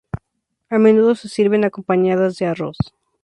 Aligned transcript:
A 0.71 0.79
menudo 0.79 1.13
se 1.13 1.29
sirven 1.29 1.63
acompañadas 1.63 2.35
de 2.39 2.47
arroz. 2.47 2.77